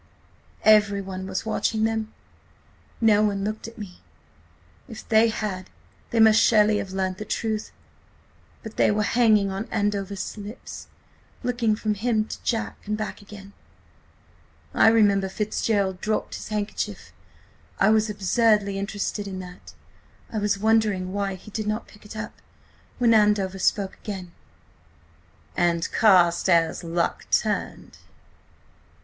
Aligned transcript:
"Everyone 0.65 1.27
was 1.27 1.45
watching 1.45 1.83
them... 1.83 2.11
no 2.99 3.21
one 3.21 3.43
looked 3.43 3.67
at 3.67 3.77
me. 3.77 3.99
If 4.89 5.07
they 5.07 5.27
had 5.27 5.69
they 6.09 6.19
must 6.19 6.39
surely 6.39 6.79
have 6.79 6.89
learnt 6.91 7.19
the 7.19 7.23
truth; 7.23 7.71
but 8.63 8.77
they 8.77 8.89
were 8.89 9.03
hanging 9.03 9.51
on 9.51 9.69
Andover's 9.69 10.39
lips, 10.39 10.87
looking 11.43 11.75
from 11.75 11.93
him 11.93 12.25
to 12.29 12.41
Jack 12.41 12.77
and 12.87 12.97
back 12.97 13.21
again.... 13.21 13.53
I 14.73 14.87
remember 14.87 15.29
Fitzgerald 15.29 16.01
dropped 16.01 16.33
his 16.33 16.47
handkerchief–I 16.47 17.91
was 17.91 18.09
absurdly 18.09 18.79
interested 18.79 19.27
in 19.27 19.37
that. 19.41 19.75
I 20.33 20.39
was 20.39 20.57
wondering 20.57 21.13
why 21.13 21.35
he 21.35 21.51
did 21.51 21.67
not 21.67 21.87
pick 21.87 22.05
it 22.05 22.15
up, 22.15 22.41
when 22.97 23.13
Andover 23.13 23.59
spoke 23.59 23.99
again.... 24.01 24.31
'And 25.55 25.87
Carstares' 25.91 26.83
luck 26.83 27.27
turned. 27.29 27.99